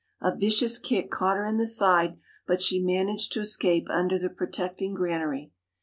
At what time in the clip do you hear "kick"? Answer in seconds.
0.79-1.11